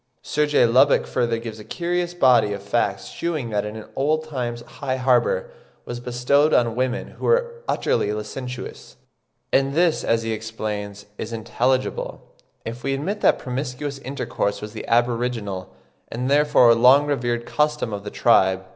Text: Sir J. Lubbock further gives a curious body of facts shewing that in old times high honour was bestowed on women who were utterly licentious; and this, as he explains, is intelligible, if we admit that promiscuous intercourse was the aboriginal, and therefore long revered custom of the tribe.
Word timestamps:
Sir 0.23 0.47
J. 0.47 0.65
Lubbock 0.65 1.05
further 1.05 1.37
gives 1.37 1.59
a 1.59 1.63
curious 1.63 2.15
body 2.15 2.53
of 2.53 2.63
facts 2.63 3.05
shewing 3.09 3.51
that 3.51 3.65
in 3.67 3.85
old 3.95 4.23
times 4.27 4.63
high 4.63 4.97
honour 4.97 5.51
was 5.85 5.99
bestowed 5.99 6.55
on 6.55 6.73
women 6.75 7.09
who 7.09 7.25
were 7.25 7.61
utterly 7.67 8.11
licentious; 8.11 8.95
and 9.53 9.75
this, 9.75 10.03
as 10.03 10.23
he 10.23 10.31
explains, 10.31 11.05
is 11.19 11.31
intelligible, 11.31 12.33
if 12.65 12.81
we 12.83 12.95
admit 12.95 13.21
that 13.21 13.37
promiscuous 13.37 13.99
intercourse 13.99 14.59
was 14.59 14.73
the 14.73 14.87
aboriginal, 14.87 15.71
and 16.11 16.31
therefore 16.31 16.73
long 16.73 17.05
revered 17.05 17.45
custom 17.45 17.93
of 17.93 18.03
the 18.03 18.09
tribe. 18.09 18.65